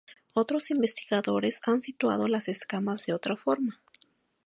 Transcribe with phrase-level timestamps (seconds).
[0.33, 3.83] Otros investigadores han situado las escamas de otra forma.